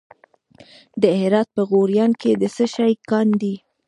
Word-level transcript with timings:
د 1.01 1.03
هرات 1.19 1.47
په 1.55 1.61
غوریان 1.69 2.11
کې 2.21 2.31
د 2.41 2.43
څه 2.55 2.65
شي 2.73 2.93
کان 3.09 3.27
دی؟ 3.41 3.55